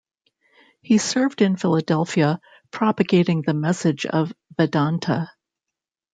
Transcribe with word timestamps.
He 0.81 0.97
served 0.97 1.43
in 1.43 1.57
Philadelphia 1.57 2.41
propagating 2.71 3.43
the 3.43 3.53
message 3.53 4.03
of 4.07 4.33
Vedanta. 4.57 5.29